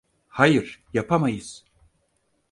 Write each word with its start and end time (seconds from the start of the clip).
Hayır, 0.27 0.83
yapamayız. 0.93 1.65